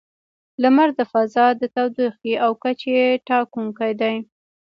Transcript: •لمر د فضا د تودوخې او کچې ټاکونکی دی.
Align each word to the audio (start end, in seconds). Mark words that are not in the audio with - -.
•لمر 0.61 0.89
د 0.99 1.01
فضا 1.11 1.47
د 1.61 1.63
تودوخې 1.75 2.33
او 2.43 2.51
کچې 2.63 2.95
ټاکونکی 3.27 3.91
دی. 4.01 4.15